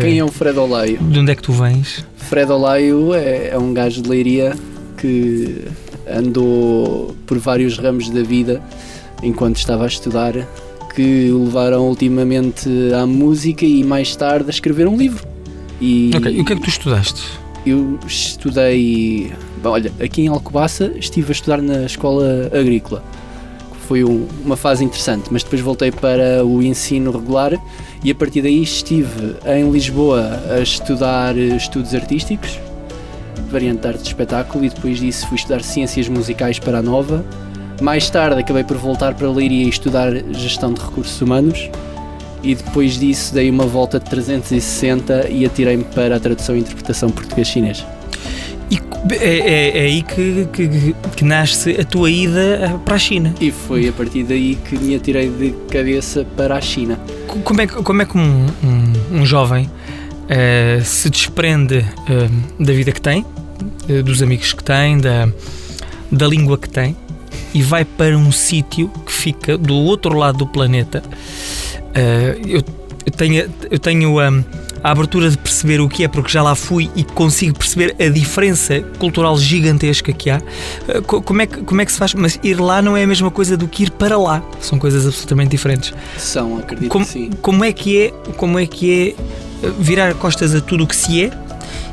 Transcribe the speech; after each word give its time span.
Quem 0.00 0.18
é 0.18 0.24
o 0.24 0.28
Fred 0.28 0.58
Olaio? 0.58 0.98
De 0.98 1.18
onde 1.18 1.32
é 1.32 1.34
que 1.34 1.42
tu 1.42 1.52
vens? 1.52 2.04
Fred 2.16 2.50
Olaio 2.52 3.14
é, 3.14 3.48
é 3.48 3.58
um 3.58 3.72
gajo 3.72 4.02
de 4.02 4.08
leiria 4.08 4.54
que 4.98 5.64
andou 6.06 7.16
por 7.26 7.38
vários 7.38 7.78
ramos 7.78 8.10
da 8.10 8.22
vida 8.22 8.62
enquanto 9.22 9.56
estava 9.56 9.84
a 9.84 9.86
estudar, 9.86 10.34
que 10.94 11.30
o 11.30 11.44
levaram 11.44 11.88
ultimamente 11.88 12.68
à 12.94 13.06
música 13.06 13.64
e 13.64 13.82
mais 13.82 14.14
tarde 14.14 14.46
a 14.48 14.50
escrever 14.50 14.86
um 14.86 14.96
livro. 14.96 15.26
E, 15.80 16.10
ok, 16.14 16.32
e 16.32 16.40
o 16.40 16.44
que 16.44 16.52
é 16.52 16.56
que 16.56 16.62
tu 16.62 16.68
estudaste? 16.68 17.22
Eu 17.64 17.98
estudei. 18.06 19.32
Bom, 19.62 19.70
olha, 19.70 19.92
aqui 20.00 20.22
em 20.22 20.28
Alcobaça 20.28 20.92
estive 20.96 21.28
a 21.28 21.32
estudar 21.32 21.62
na 21.62 21.84
escola 21.84 22.50
agrícola. 22.52 23.02
Foi 23.88 24.04
um, 24.04 24.26
uma 24.44 24.56
fase 24.56 24.84
interessante, 24.84 25.28
mas 25.30 25.42
depois 25.42 25.62
voltei 25.62 25.90
para 25.90 26.44
o 26.44 26.62
ensino 26.62 27.10
regular 27.10 27.52
e 28.06 28.10
a 28.12 28.14
partir 28.14 28.40
daí 28.40 28.62
estive 28.62 29.34
em 29.44 29.68
Lisboa 29.68 30.40
a 30.48 30.60
estudar 30.60 31.36
estudos 31.36 31.92
artísticos, 31.92 32.56
variante 33.50 33.80
de 33.80 33.88
arte 33.88 34.02
de 34.02 34.06
espetáculo, 34.06 34.64
e 34.64 34.68
depois 34.68 35.00
disso 35.00 35.26
fui 35.26 35.36
estudar 35.36 35.60
ciências 35.60 36.08
musicais 36.08 36.60
para 36.60 36.78
a 36.78 36.82
Nova. 36.82 37.24
Mais 37.82 38.08
tarde 38.08 38.38
acabei 38.38 38.62
por 38.62 38.76
voltar 38.76 39.14
para 39.14 39.28
Leiria 39.28 39.64
e 39.64 39.68
estudar 39.68 40.12
gestão 40.32 40.72
de 40.72 40.80
recursos 40.80 41.20
humanos 41.20 41.68
e 42.44 42.54
depois 42.54 42.96
disso 42.96 43.34
dei 43.34 43.50
uma 43.50 43.66
volta 43.66 43.98
de 43.98 44.08
360 44.08 45.28
e 45.28 45.44
atirei-me 45.44 45.82
para 45.82 46.14
a 46.14 46.20
tradução 46.20 46.54
e 46.54 46.60
interpretação 46.60 47.10
português-chinês. 47.10 47.84
E 48.70 48.78
é, 49.14 49.38
é, 49.38 49.78
é 49.78 49.80
aí 49.80 50.02
que, 50.02 50.46
que, 50.52 50.94
que, 51.16 51.24
nasce 51.24 51.72
a 51.72 51.84
tua 51.84 52.08
ida 52.08 52.80
para 52.84 52.94
a 52.94 52.98
China. 53.00 53.34
E 53.40 53.50
foi 53.50 53.88
a 53.88 53.92
partir 53.92 54.22
daí 54.22 54.54
que 54.54 54.78
me 54.78 54.94
atirei 54.94 55.28
de 55.28 55.50
cabeça 55.68 56.24
para 56.36 56.54
a 56.54 56.60
China. 56.60 57.00
Como 57.44 57.60
é, 57.60 57.66
como 57.66 58.02
é 58.02 58.04
que 58.04 58.16
um, 58.16 58.46
um, 58.62 59.20
um 59.20 59.26
jovem 59.26 59.66
uh, 59.66 60.84
se 60.84 61.10
desprende 61.10 61.78
uh, 61.78 62.62
da 62.62 62.72
vida 62.72 62.92
que 62.92 63.00
tem, 63.00 63.24
uh, 63.88 64.02
dos 64.02 64.22
amigos 64.22 64.52
que 64.52 64.62
tem, 64.62 64.98
da, 64.98 65.28
da 66.10 66.26
língua 66.26 66.58
que 66.58 66.68
tem 66.68 66.96
e 67.54 67.62
vai 67.62 67.84
para 67.84 68.16
um 68.16 68.30
sítio 68.30 68.90
que 69.06 69.12
fica 69.12 69.56
do 69.56 69.74
outro 69.74 70.16
lado 70.16 70.38
do 70.38 70.46
planeta? 70.46 71.02
eu, 72.46 72.62
eu 73.06 73.12
tenho, 73.12 73.50
eu 73.70 73.78
tenho 73.78 74.20
um, 74.20 74.44
a 74.82 74.90
abertura 74.90 75.30
de 75.30 75.38
perceber 75.38 75.80
o 75.80 75.88
que 75.88 76.04
é, 76.04 76.08
porque 76.08 76.30
já 76.30 76.42
lá 76.42 76.54
fui 76.54 76.90
e 76.94 77.04
consigo 77.04 77.56
perceber 77.58 77.94
a 77.98 78.08
diferença 78.08 78.80
cultural 78.98 79.38
gigantesca 79.38 80.12
que 80.12 80.30
há. 80.30 80.40
Como 81.06 81.42
é 81.42 81.46
que, 81.46 81.62
como 81.62 81.80
é 81.80 81.84
que 81.84 81.92
se 81.92 81.98
faz? 81.98 82.14
Mas 82.14 82.38
ir 82.42 82.60
lá 82.60 82.80
não 82.80 82.96
é 82.96 83.02
a 83.02 83.06
mesma 83.06 83.30
coisa 83.30 83.56
do 83.56 83.66
que 83.68 83.84
ir 83.84 83.90
para 83.90 84.18
lá. 84.18 84.42
São 84.60 84.78
coisas 84.78 85.06
absolutamente 85.06 85.50
diferentes. 85.50 85.92
São, 86.18 86.58
acredito 86.58 86.90
como, 86.90 87.04
que 87.04 87.10
sim. 87.10 87.30
Como 87.42 87.64
é 87.64 87.72
que 87.72 88.02
é, 88.02 88.10
como 88.36 88.58
é 88.58 88.66
que 88.66 89.16
é 89.62 89.70
virar 89.78 90.14
costas 90.14 90.54
a 90.54 90.60
tudo 90.60 90.84
o 90.84 90.86
que 90.86 90.96
se 90.96 91.24
é 91.24 91.30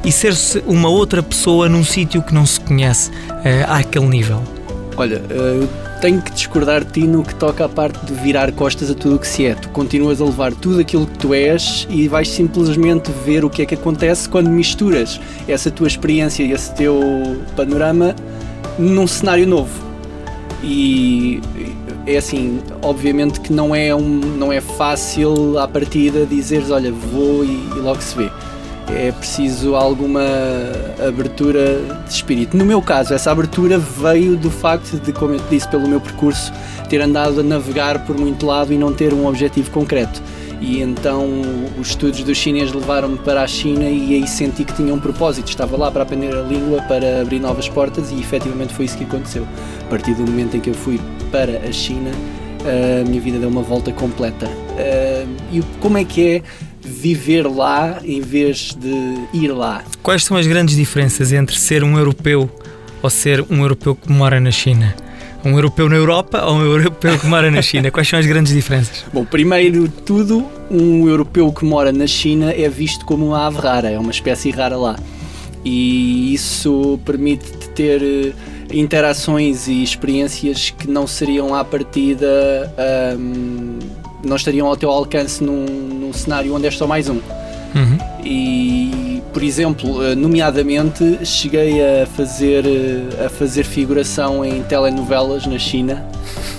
e 0.04 0.12
ser-se 0.12 0.62
uma 0.68 0.90
outra 0.90 1.24
pessoa 1.24 1.70
num 1.70 1.84
sítio 1.84 2.22
que 2.22 2.34
não 2.34 2.46
se 2.46 2.60
conhece 2.60 3.10
uh, 3.10 3.70
àquele 3.70 4.08
nível? 4.08 4.44
Olha, 4.98 5.22
eu 5.30 5.68
tenho 6.04 6.22
que 6.22 6.34
discordar 6.34 6.84
de 6.84 6.92
ti 6.92 7.08
no 7.08 7.24
que 7.24 7.34
toca 7.34 7.64
à 7.64 7.70
parte 7.70 8.06
de 8.06 8.14
virar 8.16 8.52
costas 8.52 8.92
a 8.92 8.94
tudo 8.94 9.16
o 9.16 9.20
que 9.20 9.26
se 9.26 9.46
é. 9.46 9.56
Tu 9.56 9.70
continuas 9.70 10.20
a 10.20 10.26
levar 10.26 10.52
tudo 10.54 10.82
aquilo 10.82 11.08
que 11.08 11.18
tu 11.18 11.34
és 11.34 11.88
e 11.90 12.10
vais 12.10 12.28
simplesmente 12.28 13.10
ver 13.26 13.46
o 13.46 13.50
que 13.50 13.62
é 13.62 13.66
que 13.66 13.76
acontece 13.76 14.28
quando 14.28 14.50
misturas 14.50 15.18
essa 15.48 15.72
tua 15.72 15.88
experiência 15.88 16.44
e 16.44 16.52
esse 16.52 16.76
teu 16.76 17.02
panorama 17.56 18.14
num 18.78 19.08
cenário 19.08 19.48
novo. 19.48 19.82
E 20.62 21.40
é 22.06 22.18
assim, 22.18 22.60
obviamente 22.82 23.40
que 23.40 23.54
não 23.54 23.74
é, 23.74 23.96
um, 23.96 24.20
não 24.38 24.52
é 24.52 24.60
fácil 24.60 25.58
à 25.58 25.70
partida 25.70 26.26
dizeres, 26.26 26.70
olha, 26.70 26.92
vou 26.92 27.46
e, 27.46 27.48
e 27.78 27.80
logo 27.80 28.02
se 28.02 28.14
vê. 28.18 28.30
É 28.88 29.12
preciso 29.12 29.76
alguma 29.76 30.22
abertura 31.08 31.82
de 32.06 32.14
espírito. 32.14 32.56
No 32.56 32.66
meu 32.66 32.82
caso, 32.82 33.14
essa 33.14 33.32
abertura 33.32 33.78
veio 33.78 34.36
do 34.36 34.52
facto 34.52 35.00
de, 35.00 35.12
como 35.12 35.34
eu 35.34 35.40
te 35.40 35.50
disse, 35.50 35.68
pelo 35.68 35.88
meu 35.88 36.00
percurso, 36.00 36.52
ter 36.90 37.02
andado 37.02 37.40
a 37.40 37.44
navegar 37.44 38.06
por 38.06 38.18
muito 38.18 38.46
lado 38.46 38.72
e 38.72 38.78
não 38.78 38.94
ter 38.94 39.14
um 39.14 39.26
objetivo 39.26 39.72
concreto. 39.72 40.22
E 40.62 40.82
então 40.82 41.28
os 41.80 41.90
estudos 41.90 42.24
do 42.24 42.34
chinês 42.36 42.72
levaram-me 42.72 43.18
para 43.18 43.42
a 43.42 43.48
China 43.48 43.84
e 43.86 44.16
aí 44.16 44.28
senti 44.28 44.64
que 44.64 44.74
tinha 44.74 44.94
um 44.94 45.00
propósito. 45.00 45.50
Estava 45.50 45.76
lá 45.76 45.92
para 45.92 46.04
aprender 46.04 46.34
a 46.34 46.42
língua, 46.42 46.82
para 46.84 47.22
abrir 47.22 47.40
novas 47.40 47.68
portas 47.68 48.12
e 48.12 48.20
efetivamente 48.20 48.74
foi 48.74 48.86
isso 48.86 48.98
que 48.98 49.04
aconteceu. 49.04 49.46
A 49.82 49.90
partir 49.90 50.14
do 50.14 50.22
momento 50.22 50.56
em 50.56 50.60
que 50.60 50.70
eu 50.70 50.74
fui 50.76 51.02
para 51.32 51.58
a 51.68 51.72
China, 51.72 52.12
a 52.62 53.04
minha 53.08 53.20
vida 53.20 53.40
deu 53.40 53.50
uma 53.50 53.64
volta 53.64 53.92
completa. 53.92 54.48
E 55.52 55.62
como 55.80 55.98
é 55.98 56.06
que 56.06 56.28
é 56.28 56.42
viver 56.84 57.48
lá 57.48 58.00
em 58.04 58.22
vez 58.22 58.76
de 58.76 59.18
ir 59.34 59.50
lá? 59.50 59.84
Quais 60.02 60.24
são 60.24 60.36
as 60.38 60.46
grandes 60.46 60.76
diferenças 60.76 61.32
entre 61.32 61.58
ser 61.58 61.84
um 61.84 61.98
europeu 61.98 62.50
ou 63.02 63.10
ser 63.10 63.46
um 63.50 63.62
europeu 63.62 63.96
que 63.96 64.12
mora 64.12 64.40
na 64.40 64.52
China? 64.52 64.96
Um 65.46 65.52
europeu 65.52 65.90
na 65.90 65.96
Europa 65.96 66.46
ou 66.46 66.56
um 66.56 66.62
europeu 66.62 67.20
que 67.20 67.28
mora 67.28 67.52
na 67.52 67.62
China? 67.62 67.92
Quais 67.92 68.08
são 68.08 68.18
as 68.18 68.26
grandes 68.26 68.54
diferenças? 68.54 69.04
Bom, 69.14 69.26
primeiro 69.26 69.88
de 69.88 69.94
tudo, 70.04 70.50
um 70.72 71.08
europeu 71.08 71.52
que 71.52 71.66
mora 71.66 71.92
na 71.92 72.08
China 72.08 72.52
é 72.52 72.70
visto 72.70 73.06
como 73.06 73.28
uma 73.28 73.46
ave 73.46 73.58
rara, 73.58 73.90
é 73.90 74.00
uma 74.00 74.12
espécie 74.12 74.52
rara 74.52 74.78
lá. 74.78 74.96
E 75.66 76.34
isso 76.34 77.00
permite-te 77.06 77.70
ter 77.70 78.02
eh, 78.02 78.34
interações 78.74 79.68
e 79.68 79.84
experiências 79.84 80.70
que 80.72 80.90
não 80.90 81.08
seriam 81.08 81.54
à 81.56 81.64
partida. 81.64 82.74
Um, 83.18 83.73
não 84.24 84.36
estariam 84.36 84.68
ao 84.68 84.76
teu 84.76 84.90
alcance 84.90 85.44
num, 85.44 85.66
num 85.66 86.14
cenário 86.14 86.56
onde 86.56 86.66
és 86.66 86.78
só 86.78 86.88
mais 86.88 87.10
um. 87.10 87.20
Uhum. 87.76 87.98
E, 88.24 89.22
por 89.34 89.44
exemplo, 89.44 90.04
eh, 90.04 90.16
nomeadamente, 90.16 91.26
cheguei 91.26 91.82
a 91.82 92.06
fazer, 92.06 92.66
eh, 92.66 93.26
a 93.26 93.30
fazer 93.30 93.64
figuração 93.64 94.46
em 94.46 94.62
telenovelas 94.64 95.46
na 95.48 95.58
China, 95.58 96.06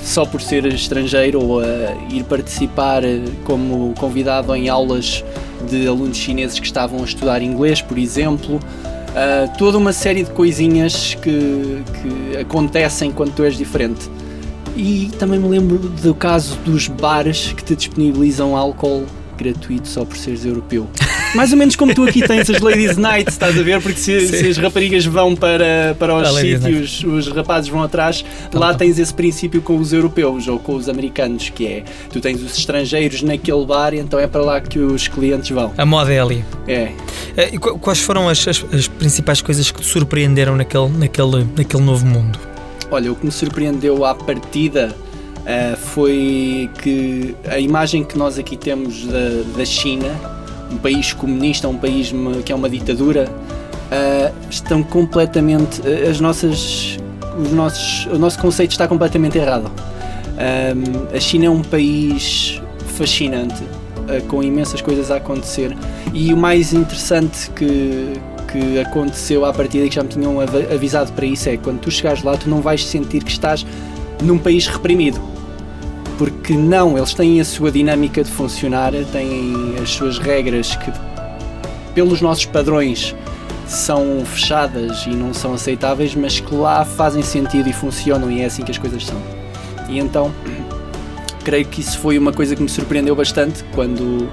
só 0.02 0.26
por 0.26 0.42
ser 0.42 0.66
estrangeiro 0.66 1.40
ou 1.40 1.60
a 1.60 1.64
ir 2.10 2.24
participar 2.24 3.04
eh, 3.04 3.20
como 3.44 3.94
convidado 3.94 4.54
em 4.54 4.68
aulas 4.68 5.24
de 5.70 5.86
alunos 5.86 6.16
chineses 6.16 6.58
que 6.58 6.66
estavam 6.66 7.00
a 7.00 7.04
estudar 7.04 7.40
inglês, 7.40 7.80
por 7.80 7.96
exemplo. 7.96 8.56
Uh, 8.56 9.56
toda 9.56 9.78
uma 9.78 9.92
série 9.92 10.24
de 10.24 10.30
coisinhas 10.32 11.14
que, 11.14 11.84
que 12.02 12.36
acontecem 12.38 13.12
quando 13.12 13.32
tu 13.32 13.44
és 13.44 13.56
diferente. 13.56 14.10
E 14.76 15.10
também 15.18 15.38
me 15.38 15.48
lembro 15.48 15.78
do 15.78 16.14
caso 16.14 16.56
dos 16.64 16.88
bares 16.88 17.52
que 17.52 17.62
te 17.62 17.76
disponibilizam 17.76 18.56
álcool 18.56 19.06
gratuito 19.36 19.88
só 19.88 20.04
por 20.04 20.16
seres 20.16 20.44
europeu. 20.44 20.88
Mais 21.34 21.50
ou 21.50 21.58
menos 21.58 21.74
como 21.74 21.92
tu 21.92 22.04
aqui 22.04 22.22
tens 22.26 22.48
as 22.48 22.60
Ladies 22.60 22.96
Night, 22.96 23.28
estás 23.28 23.58
a 23.58 23.62
ver? 23.62 23.82
Porque 23.82 23.98
se, 23.98 24.28
se 24.28 24.48
as 24.48 24.56
raparigas 24.56 25.04
vão 25.04 25.34
para, 25.34 25.96
para 25.98 26.14
os 26.14 26.28
sítios, 26.38 27.02
os 27.02 27.26
rapazes 27.28 27.68
vão 27.68 27.82
atrás, 27.82 28.24
então, 28.48 28.60
lá 28.60 28.72
tens 28.72 29.00
esse 29.00 29.12
princípio 29.12 29.60
com 29.60 29.76
os 29.76 29.92
europeus 29.92 30.46
ou 30.46 30.60
com 30.60 30.76
os 30.76 30.88
americanos, 30.88 31.50
que 31.50 31.66
é 31.66 31.84
tu 32.12 32.20
tens 32.20 32.40
os 32.40 32.56
estrangeiros 32.56 33.22
naquele 33.22 33.64
bar, 33.66 33.94
então 33.94 34.20
é 34.20 34.28
para 34.28 34.42
lá 34.42 34.60
que 34.60 34.78
os 34.78 35.08
clientes 35.08 35.50
vão. 35.50 35.72
A 35.76 35.84
moda 35.84 36.12
é 36.12 36.20
ali. 36.20 36.44
É. 36.68 36.92
Eh, 37.36 37.50
e 37.54 37.58
quais 37.58 37.98
foram 38.00 38.28
as, 38.28 38.46
as, 38.46 38.64
as 38.72 38.86
principais 38.86 39.42
coisas 39.42 39.72
que 39.72 39.80
te 39.80 39.86
surpreenderam 39.86 40.54
naquele, 40.54 40.88
naquele, 40.88 41.44
naquele 41.56 41.82
novo 41.82 42.06
mundo? 42.06 42.53
Olha, 42.94 43.10
o 43.10 43.16
que 43.16 43.26
me 43.26 43.32
surpreendeu 43.32 44.04
à 44.04 44.14
partida 44.14 44.94
uh, 45.40 45.76
foi 45.76 46.70
que 46.80 47.34
a 47.48 47.58
imagem 47.58 48.04
que 48.04 48.16
nós 48.16 48.38
aqui 48.38 48.56
temos 48.56 49.04
da, 49.06 49.42
da 49.56 49.64
China, 49.64 50.06
um 50.70 50.76
país 50.76 51.12
comunista, 51.12 51.66
um 51.66 51.76
país 51.76 52.14
que 52.44 52.52
é 52.52 52.54
uma 52.54 52.70
ditadura, 52.70 53.28
uh, 53.28 54.32
estão 54.48 54.80
completamente. 54.84 55.80
Uh, 55.80 56.08
as 56.08 56.20
nossas, 56.20 56.96
os 57.36 57.50
nossos, 57.50 58.06
o 58.06 58.16
nosso 58.16 58.38
conceito 58.38 58.70
está 58.70 58.86
completamente 58.86 59.38
errado. 59.38 59.72
a 61.12 61.18
China 61.18 61.46
é 61.46 61.50
um 61.50 61.62
país 61.62 62.62
fascinante, 62.96 63.60
com 64.28 64.40
imensas 64.40 64.80
coisas 64.80 65.10
a 65.10 65.16
acontecer. 65.16 65.76
E 66.12 66.32
o 66.32 66.36
mais 66.36 66.72
interessante 66.72 67.50
que, 67.50 68.12
que 68.54 68.78
aconteceu 68.78 69.44
à 69.44 69.52
partida 69.52 69.84
e 69.84 69.88
que 69.88 69.96
já 69.96 70.02
me 70.04 70.08
tinham 70.08 70.38
avisado 70.40 71.12
para 71.12 71.26
isso 71.26 71.48
é 71.48 71.56
quando 71.56 71.80
tu 71.80 71.90
chegares 71.90 72.22
lá, 72.22 72.36
tu 72.36 72.48
não 72.48 72.60
vais 72.60 72.86
sentir 72.86 73.24
que 73.24 73.30
estás 73.32 73.66
num 74.22 74.38
país 74.38 74.68
reprimido. 74.68 75.20
Porque 76.16 76.52
não, 76.52 76.96
eles 76.96 77.12
têm 77.12 77.40
a 77.40 77.44
sua 77.44 77.72
dinâmica 77.72 78.22
de 78.22 78.30
funcionar, 78.30 78.92
têm 79.10 79.74
as 79.82 79.90
suas 79.90 80.18
regras 80.18 80.76
que, 80.76 80.92
pelos 81.92 82.20
nossos 82.20 82.44
padrões, 82.44 83.16
são 83.66 84.24
fechadas 84.24 85.04
e 85.06 85.10
não 85.10 85.34
são 85.34 85.54
aceitáveis, 85.54 86.14
mas 86.14 86.38
que 86.38 86.54
lá 86.54 86.84
fazem 86.84 87.22
sentido 87.22 87.68
e 87.68 87.72
funcionam, 87.72 88.30
e 88.30 88.40
é 88.40 88.44
assim 88.44 88.62
que 88.62 88.70
as 88.70 88.78
coisas 88.78 89.04
são. 89.04 89.20
E 89.88 89.98
então, 89.98 90.32
creio 91.42 91.66
que 91.66 91.80
isso 91.80 91.98
foi 91.98 92.16
uma 92.16 92.32
coisa 92.32 92.54
que 92.54 92.62
me 92.62 92.68
surpreendeu 92.68 93.16
bastante 93.16 93.64
quando 93.74 94.28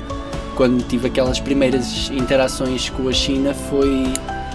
quando 0.55 0.83
tive 0.87 1.07
aquelas 1.07 1.39
primeiras 1.39 2.09
interações 2.11 2.89
com 2.89 3.07
a 3.07 3.13
China 3.13 3.53
foi 3.53 4.05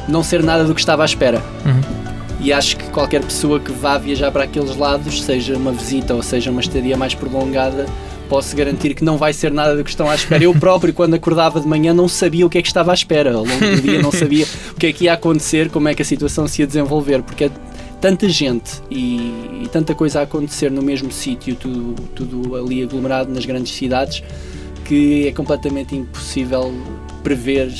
não 0.09 0.23
ser 0.23 0.43
nada 0.43 0.65
do 0.65 0.75
que 0.75 0.81
estava 0.81 1.03
à 1.03 1.07
espera. 1.07 1.43
Uhum. 1.65 2.07
E 2.41 2.53
acho 2.53 2.77
que 2.77 2.85
qualquer 2.91 3.23
pessoa 3.23 3.59
que 3.59 3.73
vá 3.73 3.99
viajar 3.99 4.31
para 4.31 4.45
aqueles 4.45 4.77
lados, 4.77 5.23
seja 5.23 5.57
uma 5.57 5.73
visita 5.73 6.15
ou 6.15 6.23
seja 6.23 6.51
uma 6.51 6.61
estadia 6.61 6.97
mais 6.97 7.15
prolongada, 7.15 7.87
posso 8.29 8.55
garantir 8.55 8.95
que 8.95 9.05
não 9.05 9.17
vai 9.17 9.33
ser 9.33 9.51
nada 9.51 9.75
do 9.77 9.83
que 9.83 9.91
estão 9.91 10.09
à 10.09 10.15
espera. 10.15 10.43
Eu 10.45 10.55
próprio, 10.55 10.93
quando 10.93 11.15
acordava 11.15 11.61
de 11.61 11.67
manhã, 11.67 11.95
não 11.95 12.09
sabia 12.09 12.47
o 12.47 12.51
que 12.51 12.59
é 12.59 12.63
que 12.63 12.69
estava 12.69 12.91
à 12.91 12.95
espera. 12.95 13.35
Ao 13.35 13.45
longo 13.45 13.59
do 13.59 13.81
dia, 13.81 14.03
não 14.03 14.13
sabia 14.13 14.47
o 14.73 14.75
que 14.75 14.87
é 14.87 14.93
que 14.93 15.05
ia 15.05 15.15
acontecer, 15.15 15.71
como 15.71 15.89
é 15.89 15.95
que 15.95 16.03
a 16.03 16.05
situação 16.05 16.47
se 16.47 16.63
ia 16.63 16.67
desenvolver, 16.67 17.23
porque 17.23 17.45
é 17.45 17.51
tanta 18.01 18.29
gente 18.29 18.83
e, 18.91 19.63
e 19.65 19.69
tanta 19.73 19.95
coisa 19.95 20.21
a 20.21 20.23
acontecer 20.23 20.71
no 20.71 20.83
mesmo 20.83 21.11
sítio, 21.11 21.55
tudo, 21.57 21.95
tudo 22.15 22.55
ali 22.57 22.83
aglomerado 22.83 23.33
nas 23.33 23.47
grandes 23.47 23.73
cidades, 23.73 24.23
que 24.87 25.29
é 25.29 25.33
completamente 25.33 25.95
impossível 25.97 26.73
prever 27.23 27.71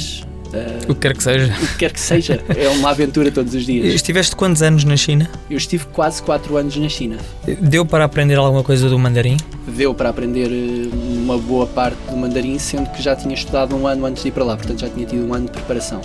o 0.89 0.95
que 0.95 1.01
quer 1.01 1.17
que 1.17 1.23
seja. 1.23 1.55
O 1.61 1.67
que 1.67 1.77
quer 1.77 1.93
que 1.93 2.01
seja. 2.01 2.41
É 2.57 2.69
uma 2.69 2.91
aventura 2.91 3.31
todos 3.31 3.55
os 3.55 3.65
dias. 3.65 3.95
Estiveste 3.95 4.35
quantos 4.37 4.63
anos 4.63 4.85
na 4.85 4.97
China? 4.97 5.29
Eu 5.51 5.57
estive 5.57 5.85
quase 5.87 6.23
4 6.23 6.57
anos 6.57 6.77
na 6.77 6.89
China. 6.89 7.17
Deu 7.61 7.85
para 7.85 8.05
aprender 8.05 8.37
alguma 8.37 8.63
coisa 8.63 8.89
do 8.89 8.99
mandarim? 8.99 9.37
Deu 9.67 9.95
para 9.95 10.09
aprender 10.09 10.49
eh, 10.51 10.89
uma 10.93 11.37
boa 11.37 11.67
parte 11.67 11.99
do 12.09 12.17
mandarim, 12.17 12.59
sendo 12.59 12.91
que 12.91 13.03
já 13.03 13.15
tinha 13.17 13.35
estudado 13.35 13.75
um 13.77 13.87
ano 13.87 14.07
antes 14.07 14.23
de 14.23 14.29
ir 14.29 14.33
para 14.33 14.45
lá, 14.45 14.57
portanto 14.57 14.81
já 14.81 14.89
tinha 14.89 15.07
tido 15.07 15.27
um 15.27 15.35
ano 15.35 15.47
de 15.47 15.53
preparação. 15.53 16.01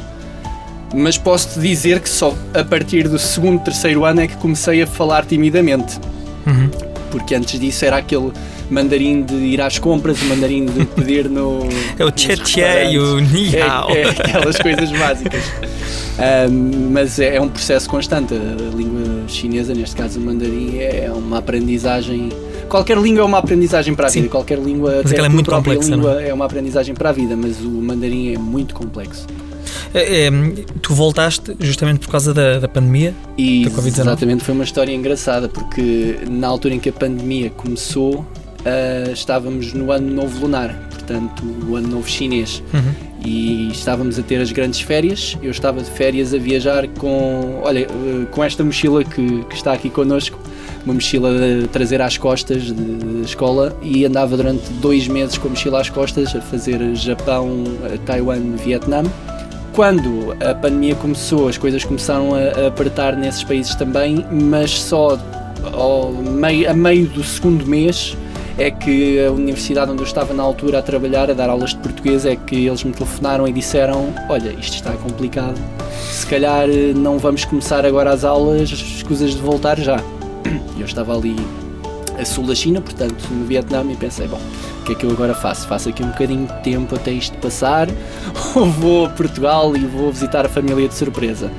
Mas 0.94 1.18
posso-te 1.18 1.60
dizer 1.60 2.02
que 2.02 2.10
só 2.10 2.36
a 2.54 2.64
partir 2.66 3.08
do 3.08 3.18
segundo, 3.18 3.64
terceiro 3.64 4.04
ano 4.04 4.22
é 4.22 4.28
que 4.28 4.36
comecei 4.38 4.82
a 4.82 4.88
falar 4.88 5.26
timidamente. 5.26 5.98
Porque 7.12 7.36
antes 7.36 7.60
disso 7.60 7.86
era 7.86 7.98
aquele 7.98 8.32
mandarim 8.70 9.22
de 9.22 9.36
ir 9.36 9.62
às 9.62 9.78
compras, 9.78 10.22
o 10.22 10.26
mandarim 10.26 10.66
de 10.66 10.86
pedir 10.86 11.30
no. 11.30 11.60
É 12.00 12.06
o 12.06 12.10
tchê 12.10 12.36
tchê 12.38 12.92
e 12.92 12.98
o 12.98 13.20
ni 13.20 13.60
hao. 13.60 13.92
É, 13.92 14.02
é, 14.02 14.10
aquelas 14.10 14.58
coisas 14.58 14.90
básicas. 14.92 15.44
Um, 16.50 16.90
mas 16.92 17.20
é, 17.20 17.36
é, 17.36 17.42
um 17.42 17.50
processo 17.50 17.90
constante. 17.90 18.34
A 18.34 18.76
língua 18.76 19.28
chinesa, 19.28 19.74
neste 19.74 19.96
caso 19.96 20.20
o 20.20 20.24
mandarim, 20.24 20.80
é 20.80 21.12
uma 21.14 21.40
aprendizagem. 21.40 22.30
Qualquer 22.70 22.98
língua 22.98 23.22
é 23.22 23.26
uma 23.26 23.38
aprendizagem 23.38 23.94
para 23.94 24.08
a 24.08 24.10
vida. 24.10 24.24
Sim. 24.24 24.30
Qualquer 24.30 24.58
língua, 24.58 25.02
mas 25.04 25.12
até 25.12 25.22
é 25.22 25.30
muito 25.30 25.52
complexa, 25.52 25.94
língua, 25.94 26.14
não? 26.14 26.20
é 26.20 26.34
uma 26.34 26.46
aprendizagem 26.46 26.96
para 26.96 27.10
a 27.10 27.12
vida. 27.12 27.36
Mas 27.36 27.60
o 27.60 27.70
mandarim 27.70 28.34
é 28.34 28.38
muito 28.38 28.74
complexo. 28.74 29.28
É, 29.94 30.28
é, 30.28 30.32
tu 30.82 30.94
voltaste 30.94 31.56
justamente 31.60 32.00
por 32.00 32.10
causa 32.10 32.34
da, 32.34 32.60
da 32.60 32.68
pandemia? 32.68 33.14
E 33.38 33.68
da 33.70 33.88
exatamente, 33.88 34.44
foi 34.44 34.54
uma 34.54 34.64
história 34.64 34.94
engraçada 34.94 35.50
porque 35.50 36.20
na 36.30 36.48
altura 36.48 36.76
em 36.76 36.80
que 36.80 36.90
a 36.90 36.94
pandemia 36.94 37.50
começou, 37.50 38.26
uh, 38.62 39.12
estávamos 39.12 39.74
no 39.74 39.92
ano 39.92 40.14
novo 40.14 40.42
lunar, 40.42 40.74
portanto, 40.90 41.44
o 41.68 41.76
ano 41.76 41.88
novo 41.88 42.10
chinês. 42.10 42.64
Uhum. 42.74 43.12
E 43.24 43.70
estávamos 43.72 44.18
a 44.18 44.24
ter 44.24 44.42
as 44.42 44.52
grandes 44.52 44.82
férias. 44.82 45.38
Eu 45.44 45.52
estava 45.52 45.82
de 45.82 45.90
férias 45.92 46.34
a 46.34 46.40
viajar 46.40 46.88
com, 46.88 47.60
olha, 47.62 47.88
uh, 47.88 48.26
com 48.28 48.44
esta 48.44 48.64
mochila 48.64 49.04
que, 49.04 49.44
que 49.44 49.56
está 49.56 49.74
aqui 49.74 49.90
connosco, 49.90 50.40
uma 50.86 50.96
mochila 50.96 51.32
trazer 51.72 52.02
às 52.02 52.18
costas 52.18 52.72
da 52.72 53.22
escola 53.24 53.78
e 53.84 54.06
andava 54.06 54.36
durante 54.36 54.68
dois 54.74 55.08
meses 55.08 55.38
com 55.38 55.48
a 55.48 55.52
mochila 55.52 55.80
às 55.82 55.90
costas 55.90 56.36
a 56.36 56.42
fazer 56.42 56.96
Japão, 56.96 57.64
Taiwan, 58.06 58.56
Vietnã. 58.56 59.04
Quando 59.74 60.36
a 60.46 60.54
pandemia 60.54 60.96
começou, 60.96 61.48
as 61.48 61.58
coisas 61.58 61.84
começaram 61.86 62.32
a, 62.36 62.68
apertar 62.68 63.16
nesses 63.16 63.44
países 63.44 63.74
também, 63.76 64.26
mas 64.30 64.72
só 64.72 65.18
meio, 66.34 66.70
a 66.70 66.74
meio 66.74 67.08
do 67.08 67.24
segundo 67.24 67.66
mês 67.66 68.18
é 68.58 68.70
que 68.70 69.24
a 69.24 69.32
universidade 69.32 69.90
onde 69.90 70.02
eu 70.02 70.06
estava 70.06 70.34
na 70.34 70.44
altura 70.44 70.80
a 70.80 70.82
trabalhar, 70.82 71.32
a 71.32 71.34
dar 71.34 71.50
aulas 71.50 71.70
de 71.70 71.78
português, 71.78 72.26
é 72.26 72.36
que 72.36 72.68
eles 72.68 72.84
me 72.84 72.92
telefonaram 72.92 73.48
e 73.48 73.54
disseram: 73.54 74.14
Olha, 74.30 74.50
isto 74.50 74.76
está 74.76 74.92
complicado, 74.92 75.60
se 76.12 76.28
calhar 76.28 76.70
eh, 76.70 76.94
não 76.94 77.18
vamos 77.18 77.46
começar 77.46 77.86
agora 77.86 78.12
as 78.12 78.26
aulas, 78.26 78.70
escusas 78.70 79.32
de 79.32 79.42
voltar 79.42 79.80
já. 79.80 79.98
Eu 80.78 80.86
estava 80.86 81.16
ali 81.16 81.36
a 82.22 82.26
sul 82.26 82.46
da 82.46 82.56
China, 82.56 82.82
portanto, 82.82 83.28
no 83.32 83.46
Vietnã, 83.46 83.84
e 83.90 83.96
pensei: 83.96 84.28
Bom, 84.28 84.40
o 84.82 84.84
que 84.84 84.94
é 84.94 84.96
que 84.96 85.06
eu 85.06 85.12
agora 85.12 85.34
faço? 85.34 85.68
Faço 85.68 85.90
aqui 85.90 86.04
um 86.04 86.08
bocadinho 86.08 86.48
de 86.48 86.54
tempo 86.64 86.96
até 86.96 87.12
isto 87.12 87.38
passar, 87.38 87.88
ou 88.56 88.66
vou 88.66 89.06
a 89.06 89.10
Portugal 89.10 89.76
e 89.76 89.86
vou 89.86 90.12
visitar 90.12 90.46
a 90.46 90.50
família 90.50 90.88
de 90.88 90.94
surpresa? 90.94 91.52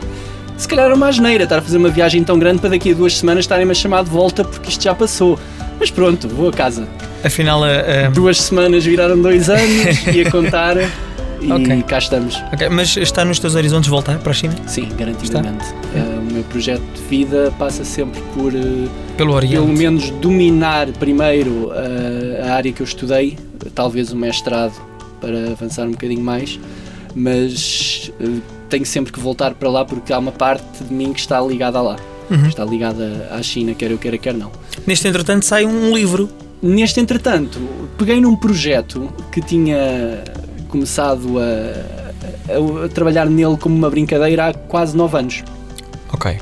Se 0.56 0.68
calhar 0.68 0.86
era 0.86 0.94
uma 0.94 1.08
asneira 1.08 1.44
estar 1.44 1.58
a 1.58 1.62
fazer 1.62 1.76
uma 1.76 1.88
viagem 1.88 2.22
tão 2.22 2.38
grande 2.38 2.60
para 2.60 2.70
daqui 2.70 2.92
a 2.92 2.94
duas 2.94 3.18
semanas 3.18 3.44
estarem-me 3.44 3.72
a 3.72 3.74
chamar 3.74 4.04
de 4.04 4.10
volta 4.10 4.44
porque 4.44 4.68
isto 4.68 4.84
já 4.84 4.94
passou. 4.94 5.38
Mas 5.80 5.90
pronto, 5.90 6.28
vou 6.28 6.48
a 6.48 6.52
casa. 6.52 6.86
Afinal, 7.24 7.62
duas 8.14 8.40
semanas 8.40 8.84
viraram 8.84 9.20
dois 9.20 9.50
anos 9.50 10.06
e 10.14 10.20
a 10.20 10.30
contar. 10.30 10.76
E 11.42 11.52
okay. 11.52 11.82
cá 11.82 11.98
estamos. 11.98 12.36
Okay. 12.52 12.68
Mas 12.68 12.96
está 12.96 13.24
nos 13.24 13.38
teus 13.38 13.54
horizontes 13.54 13.88
voltar 13.88 14.18
para 14.18 14.30
a 14.30 14.34
China? 14.34 14.54
Sim, 14.66 14.88
garantidamente. 14.96 15.64
Uh, 15.94 16.20
o 16.20 16.32
meu 16.32 16.44
projeto 16.44 16.82
de 16.94 17.02
vida 17.02 17.52
passa 17.58 17.84
sempre 17.84 18.20
por 18.34 18.52
uh, 18.52 18.88
pelo, 19.16 19.34
Oriente. 19.34 19.54
pelo 19.54 19.68
menos 19.68 20.10
dominar 20.10 20.88
primeiro 20.92 21.70
a 22.44 22.54
área 22.54 22.72
que 22.72 22.80
eu 22.80 22.86
estudei, 22.86 23.38
talvez 23.74 24.12
o 24.12 24.16
mestrado 24.16 24.74
para 25.20 25.52
avançar 25.52 25.86
um 25.86 25.92
bocadinho 25.92 26.22
mais, 26.22 26.58
mas 27.14 28.10
tenho 28.68 28.86
sempre 28.86 29.12
que 29.12 29.20
voltar 29.20 29.54
para 29.54 29.68
lá 29.68 29.84
porque 29.84 30.12
há 30.12 30.18
uma 30.18 30.32
parte 30.32 30.82
de 30.82 30.92
mim 30.92 31.12
que 31.12 31.20
está 31.20 31.40
ligada 31.40 31.80
lá 31.80 31.96
uhum. 32.32 32.48
está 32.48 32.64
ligada 32.64 33.28
à 33.30 33.42
China, 33.42 33.74
quer 33.74 33.90
eu 33.90 33.98
queira, 33.98 34.18
quer 34.18 34.34
não. 34.34 34.50
Neste 34.86 35.06
entretanto 35.06 35.44
sai 35.44 35.64
um 35.64 35.94
livro. 35.94 36.28
Neste 36.62 37.00
entretanto, 37.00 37.58
peguei 37.98 38.20
num 38.20 38.36
projeto 38.36 39.12
que 39.32 39.40
tinha 39.40 40.22
começado 40.72 41.38
a, 41.38 42.50
a, 42.50 42.86
a 42.86 42.88
trabalhar 42.88 43.26
nele 43.26 43.58
como 43.58 43.76
uma 43.76 43.90
brincadeira 43.90 44.48
há 44.48 44.54
quase 44.54 44.96
nove 44.96 45.18
anos. 45.18 45.44
Ok. 46.10 46.38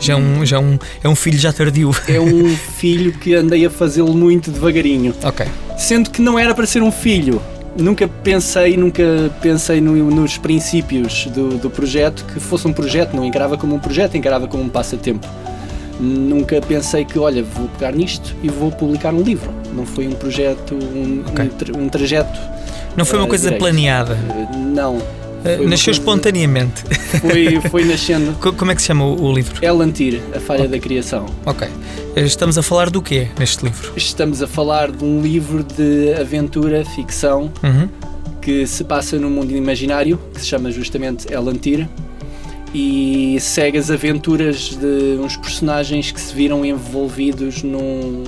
Já 0.00 0.14
é 0.14 0.16
um, 0.16 0.46
já 0.46 0.56
é 0.56 0.60
um, 0.60 0.78
é 1.02 1.08
um 1.08 1.16
filho 1.16 1.38
já 1.38 1.52
tardio. 1.52 1.90
É 2.08 2.20
um 2.20 2.48
filho 2.78 3.12
que 3.12 3.34
andei 3.34 3.66
a 3.66 3.70
fazê-lo 3.70 4.14
muito 4.14 4.50
devagarinho. 4.50 5.12
Ok. 5.24 5.46
Sendo 5.76 6.10
que 6.10 6.22
não 6.22 6.38
era 6.38 6.54
para 6.54 6.66
ser 6.66 6.82
um 6.82 6.92
filho, 6.92 7.42
nunca 7.76 8.06
pensei, 8.06 8.76
nunca 8.76 9.02
pensei 9.42 9.80
no, 9.80 9.92
nos 10.10 10.38
princípios 10.38 11.26
do, 11.26 11.58
do, 11.58 11.68
projeto 11.68 12.24
que 12.26 12.38
fosse 12.38 12.68
um 12.68 12.72
projeto, 12.72 13.16
não 13.16 13.24
encarava 13.24 13.56
como 13.56 13.74
um 13.74 13.78
projeto, 13.78 14.16
encarava 14.16 14.46
como 14.46 14.62
um 14.62 14.68
passatempo. 14.68 15.26
Nunca 15.98 16.60
pensei 16.60 17.04
que, 17.04 17.18
olha, 17.18 17.42
vou 17.42 17.68
pegar 17.68 17.92
nisto 17.92 18.34
e 18.42 18.48
vou 18.48 18.70
publicar 18.70 19.12
um 19.12 19.22
livro. 19.22 19.52
Não 19.72 19.86
foi 19.86 20.06
um 20.06 20.12
projeto, 20.12 20.74
um, 20.74 21.24
okay. 21.26 21.50
um, 21.74 21.84
um 21.84 21.88
trajeto. 21.88 22.38
Não 22.96 23.04
foi 23.04 23.18
uma 23.18 23.26
uh, 23.26 23.28
coisa 23.28 23.44
direito. 23.44 23.60
planeada? 23.60 24.14
Uh, 24.14 24.56
não, 24.58 25.00
Nasceu 25.44 25.66
coisa... 25.66 25.90
espontaneamente. 25.90 26.82
Foi, 27.20 27.60
foi 27.68 27.84
nascendo. 27.84 28.32
Como 28.56 28.70
é 28.70 28.74
que 28.74 28.80
se 28.80 28.88
chama 28.88 29.04
o, 29.04 29.32
livro? 29.32 29.62
Elantir, 29.62 30.22
a 30.34 30.40
falha 30.40 30.66
da 30.66 30.78
criação. 30.78 31.26
Ok. 31.44 31.68
Estamos 32.16 32.56
a 32.56 32.62
falar 32.62 32.88
do 32.88 33.02
quê 33.02 33.28
neste 33.38 33.64
livro? 33.64 33.92
Estamos 33.94 34.42
a 34.42 34.46
falar 34.46 34.90
de 34.90 35.04
um 35.04 35.20
livro 35.20 35.62
de 35.62 36.14
aventura, 36.18 36.82
ficção, 36.84 37.52
uhum. 37.62 37.88
que 38.40 38.66
se 38.66 38.84
passa 38.84 39.18
num 39.18 39.28
mundo 39.28 39.54
imaginário, 39.54 40.18
que 40.32 40.40
se 40.40 40.46
chama 40.46 40.70
justamente 40.70 41.30
Elantir, 41.30 41.86
e 42.74 43.36
segue 43.38 43.76
as 43.76 43.90
aventuras 43.90 44.76
de 44.76 45.18
uns 45.20 45.36
personagens 45.36 46.10
que 46.10 46.20
se 46.20 46.34
viram 46.34 46.64
envolvidos 46.64 47.62
num, 47.62 48.24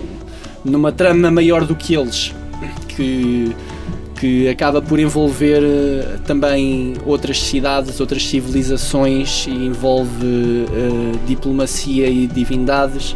numa 0.62 0.92
trama 0.92 1.30
maior 1.30 1.64
do 1.64 1.75
que 1.75 1.94
eles. 1.94 2.35
Que 2.96 3.54
que 4.18 4.48
acaba 4.48 4.80
por 4.80 4.98
envolver 4.98 5.62
uh, 5.62 6.18
também 6.26 6.94
outras 7.04 7.42
cidades, 7.42 8.00
outras 8.00 8.26
civilizações 8.26 9.46
e 9.46 9.50
envolve 9.50 10.24
uh, 10.24 11.18
diplomacia 11.26 12.08
e 12.08 12.26
divindades. 12.26 13.14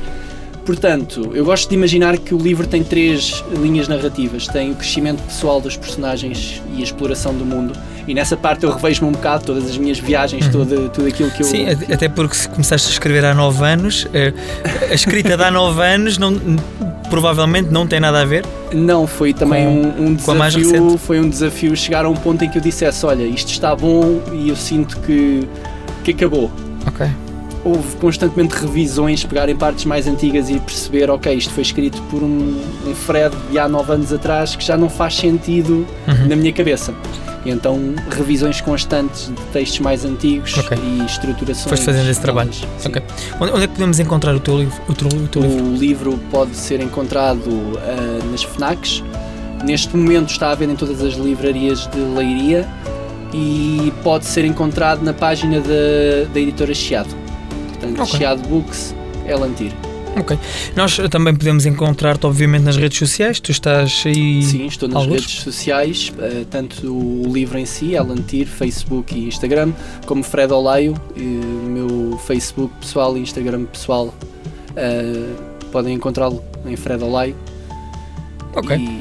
Portanto, 0.64 1.32
eu 1.34 1.44
gosto 1.44 1.68
de 1.68 1.74
imaginar 1.74 2.18
que 2.18 2.34
o 2.34 2.38
livro 2.38 2.66
tem 2.66 2.84
três 2.84 3.42
linhas 3.60 3.88
narrativas: 3.88 4.46
tem 4.46 4.70
o 4.70 4.74
crescimento 4.74 5.22
pessoal 5.22 5.60
dos 5.60 5.76
personagens 5.76 6.62
e 6.76 6.80
a 6.80 6.84
exploração 6.84 7.34
do 7.34 7.44
mundo. 7.44 7.72
E 8.06 8.14
nessa 8.14 8.36
parte 8.36 8.64
eu 8.64 8.72
revejo-me 8.72 9.08
um 9.08 9.12
bocado 9.12 9.44
todas 9.44 9.64
as 9.68 9.78
minhas 9.78 9.98
viagens, 9.98 10.46
uhum. 10.46 10.52
todo, 10.52 10.88
tudo 10.90 11.08
aquilo 11.08 11.30
que 11.30 11.42
eu. 11.42 11.46
Sim, 11.46 11.66
até 11.92 12.08
porque 12.08 12.34
se 12.34 12.48
começaste 12.48 12.88
a 12.88 12.90
escrever 12.90 13.24
há 13.24 13.34
nove 13.34 13.64
anos, 13.64 14.06
eh, 14.12 14.32
a 14.90 14.94
escrita 14.94 15.36
de 15.36 15.42
há 15.42 15.50
nove 15.50 15.82
anos 15.82 16.18
não, 16.18 16.30
provavelmente 17.10 17.70
não 17.70 17.86
tem 17.86 18.00
nada 18.00 18.22
a 18.22 18.24
ver. 18.24 18.46
Não, 18.72 19.06
foi 19.06 19.34
também 19.34 19.66
com, 19.66 20.02
um, 20.02 20.06
um 20.06 20.14
desafio. 20.14 20.96
Foi 20.96 21.20
um 21.20 21.28
desafio 21.28 21.76
chegar 21.76 22.04
a 22.04 22.08
um 22.08 22.16
ponto 22.16 22.42
em 22.44 22.48
que 22.48 22.56
eu 22.56 22.62
dissesse: 22.62 23.04
olha, 23.04 23.24
isto 23.24 23.50
está 23.50 23.76
bom 23.76 24.22
e 24.32 24.48
eu 24.48 24.56
sinto 24.56 24.98
que, 25.00 25.46
que 26.02 26.12
acabou. 26.12 26.50
Ok 26.86 27.06
houve 27.64 27.96
constantemente 27.96 28.54
revisões, 28.54 29.24
pegar 29.24 29.48
em 29.48 29.56
partes 29.56 29.84
mais 29.84 30.06
antigas 30.06 30.48
e 30.48 30.58
perceber, 30.58 31.10
ok, 31.10 31.34
isto 31.34 31.52
foi 31.52 31.62
escrito 31.62 32.00
por 32.04 32.22
um, 32.22 32.58
um 32.86 32.94
Fred 32.94 33.34
de 33.50 33.58
há 33.58 33.68
nove 33.68 33.92
anos 33.92 34.12
atrás 34.12 34.56
que 34.56 34.64
já 34.64 34.76
não 34.76 34.88
faz 34.88 35.16
sentido 35.16 35.86
uhum. 36.08 36.28
na 36.28 36.36
minha 36.36 36.52
cabeça. 36.52 36.94
E 37.44 37.50
então, 37.50 37.94
revisões 38.10 38.60
constantes 38.60 39.28
de 39.28 39.42
textos 39.52 39.80
mais 39.80 40.04
antigos 40.04 40.56
okay. 40.58 40.76
e 40.78 41.04
estruturações. 41.04 41.70
Foste 41.70 41.86
fazendo 41.86 42.08
esse 42.10 42.20
trabalho. 42.20 42.50
Ok. 42.84 43.02
Onde, 43.40 43.52
onde, 43.52 43.64
é 43.64 43.66
que 43.66 43.72
podemos 43.74 43.98
encontrar 43.98 44.34
o 44.34 44.40
teu 44.40 44.58
livro? 44.58 44.82
O, 44.86 44.94
teu, 44.94 45.08
o, 45.08 45.28
teu 45.28 45.42
o 45.42 45.44
livro? 45.44 45.74
livro 45.78 46.20
pode 46.30 46.54
ser 46.54 46.80
encontrado 46.80 47.48
uh, 47.48 48.30
nas 48.30 48.42
FNACs. 48.42 49.02
Neste 49.64 49.96
momento 49.96 50.30
está 50.30 50.50
a 50.50 50.54
venda 50.54 50.72
em 50.72 50.76
todas 50.76 51.02
as 51.02 51.14
livrarias 51.14 51.86
de 51.86 51.98
Leiria 51.98 52.68
e 53.32 53.92
pode 54.02 54.26
ser 54.26 54.44
encontrado 54.44 55.02
na 55.02 55.12
página 55.12 55.60
da, 55.60 56.30
da 56.32 56.40
editora 56.40 56.74
Chiado. 56.74 57.14
Portanto, 57.68 58.02
okay. 58.02 58.18
Chiado 58.18 58.48
Books, 58.48 58.94
Elantir. 59.26 59.72
Ok. 60.18 60.38
Nós 60.76 60.96
também 61.10 61.34
podemos 61.34 61.66
encontrar-te, 61.66 62.26
obviamente, 62.26 62.62
nas 62.62 62.76
redes 62.76 62.98
sociais. 62.98 63.38
Tu 63.40 63.52
estás 63.52 64.02
aí. 64.04 64.42
Sim, 64.42 64.66
estou 64.66 64.88
nas 64.88 65.02
alguns? 65.02 65.20
redes 65.20 65.40
sociais, 65.42 66.12
eh, 66.18 66.44
tanto 66.50 66.92
o 66.92 67.32
livro 67.32 67.58
em 67.58 67.64
si, 67.64 67.96
Alan 67.96 68.16
Tir, 68.16 68.46
Facebook 68.46 69.14
e 69.14 69.28
Instagram, 69.28 69.72
como 70.06 70.22
Fred 70.22 70.52
Olaio, 70.52 70.94
e 71.16 71.20
o 71.22 71.68
meu 71.68 72.18
Facebook 72.26 72.72
pessoal 72.80 73.16
e 73.16 73.20
Instagram 73.20 73.64
pessoal. 73.66 74.12
eh, 74.76 75.34
podem 75.72 75.94
encontrá-lo 75.94 76.42
em 76.66 76.76
Fred 76.76 77.02
Olaio. 77.04 77.36
Ok. 78.54 78.76
E 78.76 79.00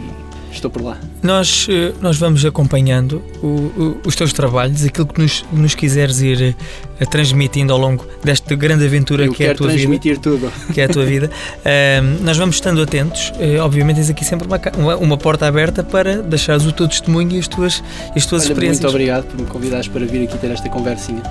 estou 0.51 0.69
por 0.69 0.81
lá. 0.81 0.97
Nós, 1.21 1.67
eh, 1.69 1.93
nós 2.01 2.17
vamos 2.17 2.43
acompanhando 2.45 3.21
o- 3.41 3.47
o- 3.47 3.97
os 4.05 4.15
teus 4.15 4.33
trabalhos, 4.33 4.83
aquilo 4.83 5.07
que 5.07 5.21
nos, 5.21 5.45
nos 5.51 5.75
quiseres 5.75 6.21
ir 6.21 6.55
eh, 6.99 7.05
transmitindo 7.05 7.71
ao 7.71 7.79
longo 7.79 8.05
desta 8.23 8.55
grande 8.55 8.85
aventura 8.85 9.25
Eu 9.25 9.33
que 9.33 9.43
é 9.43 9.51
a 9.51 9.55
tua 9.55 9.67
vida. 9.67 9.79
transmitir 9.79 10.17
tudo. 10.19 10.51
que 10.73 10.81
é 10.81 10.85
a 10.85 10.89
tua 10.89 11.05
vida. 11.05 11.29
Ahm, 11.65 12.23
nós 12.23 12.37
vamos 12.37 12.55
estando 12.55 12.81
atentos. 12.81 13.31
Eh, 13.39 13.57
obviamente, 13.59 13.97
tens 13.97 14.09
aqui 14.09 14.25
sempre 14.25 14.47
uma, 14.77 14.95
uma, 14.97 15.17
porta 15.17 15.47
aberta 15.47 15.83
para 15.83 16.21
deixares 16.21 16.65
o 16.65 16.71
teu 16.71 16.87
testemunho 16.87 17.31
e 17.35 17.39
as 17.39 17.47
tuas, 17.47 17.83
as 18.15 18.25
tuas 18.25 18.43
Olha, 18.43 18.51
experiências. 18.51 18.79
muito 18.83 18.89
obrigado 18.95 19.25
por 19.25 19.39
me 19.39 19.45
convidares 19.47 19.87
para 19.87 20.05
vir 20.05 20.23
aqui 20.27 20.37
ter 20.37 20.51
esta 20.51 20.69
conversinha. 20.69 21.21